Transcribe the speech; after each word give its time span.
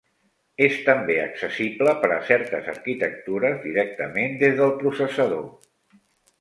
És 0.67 0.77
també 0.87 1.17
accessible 1.25 1.93
per 2.05 2.09
a 2.15 2.17
certes 2.31 2.71
arquitectures 2.75 3.61
directament 3.69 4.37
des 4.43 4.59
del 4.63 4.77
processador. 4.83 5.49